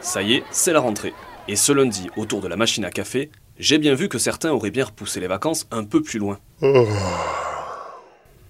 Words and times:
Ça 0.00 0.22
y 0.22 0.34
est, 0.34 0.44
c'est 0.50 0.72
la 0.72 0.80
rentrée. 0.80 1.12
Et 1.46 1.56
ce 1.56 1.72
lundi, 1.72 2.08
autour 2.16 2.40
de 2.40 2.48
la 2.48 2.56
machine 2.56 2.84
à 2.84 2.90
café, 2.90 3.30
j'ai 3.58 3.78
bien 3.78 3.94
vu 3.94 4.08
que 4.08 4.18
certains 4.18 4.50
auraient 4.50 4.70
bien 4.70 4.86
repoussé 4.86 5.20
les 5.20 5.26
vacances 5.26 5.66
un 5.70 5.84
peu 5.84 6.02
plus 6.02 6.18
loin. 6.18 6.38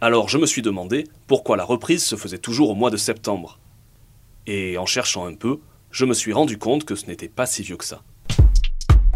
Alors 0.00 0.28
je 0.28 0.38
me 0.38 0.46
suis 0.46 0.62
demandé 0.62 1.08
pourquoi 1.26 1.56
la 1.56 1.64
reprise 1.64 2.04
se 2.04 2.16
faisait 2.16 2.38
toujours 2.38 2.70
au 2.70 2.74
mois 2.74 2.90
de 2.90 2.96
septembre. 2.96 3.58
Et 4.46 4.78
en 4.78 4.86
cherchant 4.86 5.26
un 5.26 5.34
peu, 5.34 5.60
je 5.90 6.04
me 6.04 6.14
suis 6.14 6.32
rendu 6.32 6.56
compte 6.56 6.84
que 6.84 6.94
ce 6.94 7.06
n'était 7.06 7.28
pas 7.28 7.46
si 7.46 7.62
vieux 7.62 7.76
que 7.76 7.84
ça. 7.84 8.02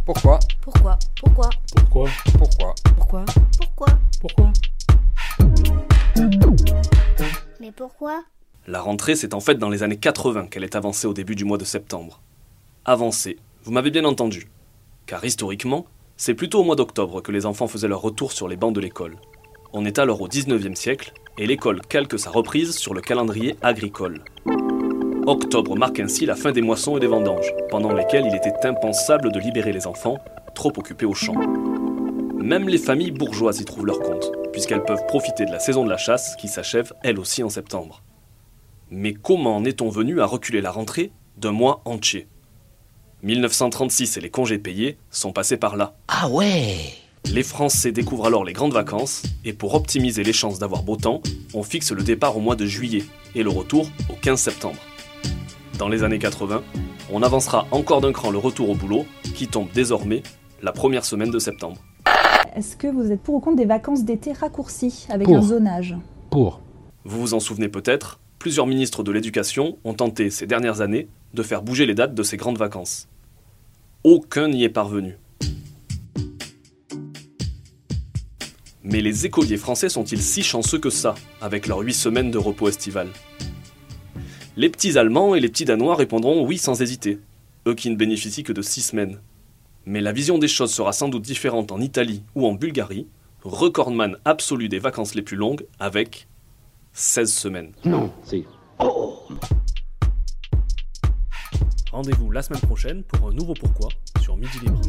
Pourquoi? 0.05 0.41
Pourquoi? 0.61 0.99
Pourquoi? 1.17 1.51
Pourquoi? 1.75 2.11
Pourquoi? 2.37 2.75
Pourquoi? 2.97 3.25
Pourquoi? 3.59 3.87
Pourquoi? 4.21 4.53
Mais 7.61 7.73
pourquoi? 7.73 8.25
La 8.67 8.81
rentrée, 8.81 9.15
c'est 9.15 9.35
en 9.35 9.41
fait 9.41 9.57
dans 9.57 9.69
les 9.69 9.83
années 9.83 9.99
80 9.99 10.47
qu'elle 10.47 10.65
est 10.65 10.75
avancée 10.77 11.07
au 11.07 11.13
début 11.13 11.35
du 11.35 11.45
mois 11.45 11.59
de 11.59 11.65
septembre. 11.65 12.23
Avancée, 12.87 13.37
vous 13.63 13.73
m'avez 13.73 13.91
bien 13.91 14.07
entendu. 14.07 14.49
Car 15.05 15.23
historiquement, 15.23 15.85
c'est 16.17 16.35
plutôt 16.35 16.61
au 16.61 16.65
mois 16.65 16.77
d'octobre 16.77 17.21
que 17.21 17.33
les 17.33 17.45
enfants 17.45 17.67
faisaient 17.67 17.89
leur 17.89 18.01
retour 18.01 18.33
sur 18.33 18.49
les 18.49 18.57
bancs 18.57 18.75
de 18.75 18.81
l'école. 18.81 19.17
On 19.75 19.85
est 19.85 19.99
alors 19.99 20.23
au 20.23 20.29
19e 20.29 20.77
siècle 20.77 21.13
et 21.37 21.47
l'école 21.47 21.83
calque 21.83 22.19
sa 22.19 22.31
reprise 22.31 22.77
sur 22.77 22.95
le 22.95 23.03
calendrier 23.03 23.57
agricole. 23.61 24.23
Octobre 25.27 25.77
marque 25.77 26.01
ainsi 26.01 26.25
la 26.25 26.37
fin 26.37 26.53
des 26.53 26.63
moissons 26.63 26.97
et 26.97 27.01
des 27.01 27.07
vendanges, 27.07 27.53
pendant 27.71 27.93
lesquelles 27.93 28.27
il 28.27 28.35
était 28.35 28.67
impensable 28.67 29.33
de 29.33 29.41
libérer 29.41 29.73
les 29.73 29.87
enfants, 29.87 30.19
trop 30.55 30.73
occupés 30.77 31.07
au 31.07 31.15
champ. 31.15 31.35
Même 32.37 32.69
les 32.69 32.79
familles 32.79 33.11
bourgeoises 33.11 33.61
y 33.61 33.65
trouvent 33.65 33.87
leur 33.87 34.01
compte, 34.01 34.33
puisqu'elles 34.53 34.85
peuvent 34.85 35.07
profiter 35.07 35.45
de 35.45 35.51
la 35.51 35.59
saison 35.59 35.85
de 35.85 35.91
la 35.91 35.97
chasse 35.97 36.37
qui 36.37 36.49
s'achève 36.49 36.93
elle 37.03 37.19
aussi 37.19 37.43
en 37.43 37.49
septembre. 37.49 38.04
Mais 38.91 39.15
comment 39.15 39.57
en 39.57 39.65
est-on 39.65 39.89
venu 39.89 40.21
à 40.21 40.27
reculer 40.27 40.61
la 40.61 40.71
rentrée 40.71 41.11
d'un 41.37 41.53
mois 41.53 41.83
entier? 41.85 42.27
1936 43.23 44.17
et 44.17 44.21
les 44.21 44.31
congés 44.31 44.59
payés 44.59 44.99
sont 45.11 45.33
passés 45.33 45.57
par 45.57 45.77
là. 45.77 45.95
Ah 46.09 46.29
ouais 46.29 46.77
Les 47.25 47.43
Français 47.43 47.91
découvrent 47.93 48.27
alors 48.27 48.45
les 48.45 48.53
grandes 48.53 48.75
vacances, 48.75 49.23
et 49.45 49.55
pour 49.55 49.75
optimiser 49.75 50.23
les 50.23 50.35
chances 50.35 50.59
d'avoir 50.59 50.83
beau 50.83 50.97
temps, 50.97 51.23
on 51.55 51.63
fixe 51.63 51.91
le 51.93 52.03
départ 52.03 52.37
au 52.37 52.41
mois 52.41 52.57
de 52.57 52.67
juillet 52.67 53.05
et 53.35 53.43
le 53.43 53.49
retour 53.51 53.89
au 54.11 54.15
15 54.21 54.39
septembre. 54.39 54.79
Dans 55.79 55.89
les 55.89 56.03
années 56.03 56.19
80, 56.19 56.63
on 57.11 57.23
avancera 57.23 57.67
encore 57.71 58.01
d'un 58.03 58.13
cran 58.13 58.31
le 58.31 58.39
retour 58.39 58.69
au 58.71 58.75
boulot, 58.75 59.07
qui 59.35 59.49
tombe 59.49 59.69
désormais 59.73 60.23
la 60.63 60.73
première 60.73 61.05
semaine 61.05 61.31
de 61.31 61.39
septembre. 61.39 61.79
Est-ce 62.55 62.77
que 62.77 62.87
vous 62.87 63.11
êtes 63.11 63.21
pour 63.23 63.37
ou 63.37 63.41
contre 63.41 63.57
des 63.57 63.65
vacances 63.65 64.05
d'été 64.05 64.33
raccourcies 64.33 65.07
avec 65.09 65.27
Pour. 65.27 65.39
un 65.39 65.43
zonage? 65.43 65.97
Pour. 66.31 66.61
Vous 67.05 67.21
vous 67.21 67.35
en 67.35 67.41
souvenez 67.41 67.69
peut-être, 67.69 68.21
plusieurs 68.45 68.67
ministres 68.67 69.03
de 69.03 69.11
l'Éducation 69.11 69.79
ont 69.85 69.95
tenté 69.95 70.29
ces 70.29 70.47
dernières 70.47 70.83
années 70.83 71.09
de 71.33 71.43
faire 71.43 71.63
bouger 71.63 71.87
les 71.87 71.95
dates 71.95 72.15
de 72.15 72.23
ces 72.23 72.37
grandes 72.37 72.59
vacances. 72.59 73.09
Aucun 74.03 74.49
n'y 74.49 74.65
est 74.65 74.69
parvenu. 74.69 75.17
Mais 78.83 79.01
les 79.01 79.25
écoliers 79.25 79.57
français 79.57 79.89
sont-ils 79.89 80.21
si 80.21 80.43
chanceux 80.43 80.79
que 80.79 80.91
ça, 80.91 81.15
avec 81.41 81.67
leurs 81.67 81.79
huit 81.79 81.95
semaines 81.95 82.31
de 82.31 82.37
repos 82.37 82.69
estival? 82.69 83.09
Les 84.59 84.69
petits 84.69 84.99
Allemands 84.99 85.35
et 85.35 85.41
les 85.41 85.49
petits 85.49 85.65
Danois 85.65 85.97
répondront 85.97 86.45
oui 86.45 86.59
sans 86.59 86.83
hésiter, 86.83 87.21
eux 87.67 87.75
qui 87.75 87.89
ne 87.89 87.97
bénéficient 87.97 88.45
que 88.45 88.53
de 88.53 88.61
six 88.61 88.83
semaines. 88.83 89.21
Mais 89.87 90.03
la 90.03 90.13
vision 90.13 90.37
des 90.37 90.49
choses 90.49 90.75
sera 90.75 90.93
sans 90.93 91.09
doute 91.09 91.23
différente 91.23 91.73
en 91.73 91.81
Italie 91.81 92.23
ou 92.35 92.47
en 92.47 92.53
Bulgarie, 92.53 93.07
recordman 93.43 94.19
absolu 94.27 94.69
des 94.69 94.81
vacances 94.81 95.15
les 95.15 95.23
plus 95.23 95.39
longues 95.39 95.65
avec 95.81 96.29
16 96.97 97.33
semaines. 97.33 97.73
Non, 97.85 98.13
c'est. 98.23 98.45
Rendez-vous 101.91 102.31
la 102.31 102.43
semaine 102.43 102.61
prochaine 102.61 103.03
pour 103.03 103.29
un 103.29 103.33
nouveau 103.33 103.55
pourquoi 103.55 103.89
sur 104.21 104.37
Midi 104.37 104.61
Libre. 104.61 104.81